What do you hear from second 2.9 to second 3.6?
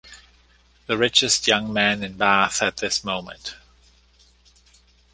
moment.